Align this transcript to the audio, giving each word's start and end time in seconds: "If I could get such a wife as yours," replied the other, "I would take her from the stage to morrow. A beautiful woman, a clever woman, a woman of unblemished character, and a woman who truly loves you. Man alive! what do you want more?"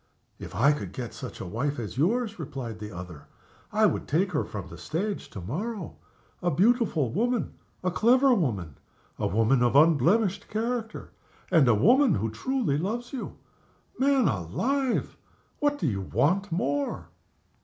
"If 0.39 0.55
I 0.55 0.71
could 0.71 0.93
get 0.93 1.13
such 1.13 1.39
a 1.39 1.45
wife 1.45 1.77
as 1.77 1.95
yours," 1.95 2.39
replied 2.39 2.79
the 2.79 2.91
other, 2.91 3.27
"I 3.71 3.85
would 3.85 4.07
take 4.07 4.31
her 4.31 4.43
from 4.43 4.67
the 4.67 4.77
stage 4.79 5.29
to 5.29 5.39
morrow. 5.41 5.95
A 6.41 6.49
beautiful 6.49 7.11
woman, 7.13 7.53
a 7.83 7.91
clever 7.91 8.33
woman, 8.33 8.79
a 9.19 9.27
woman 9.27 9.61
of 9.61 9.75
unblemished 9.75 10.47
character, 10.49 11.11
and 11.51 11.67
a 11.67 11.75
woman 11.75 12.15
who 12.15 12.31
truly 12.31 12.79
loves 12.79 13.13
you. 13.13 13.37
Man 13.99 14.27
alive! 14.27 15.17
what 15.59 15.77
do 15.77 15.85
you 15.85 16.01
want 16.01 16.51
more?" 16.51 17.09